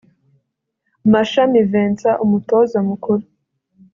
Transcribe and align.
Mashami 1.11 1.59
Vincent 1.71 2.19
(Umutoza 2.25 2.77
mukuru) 2.89 3.23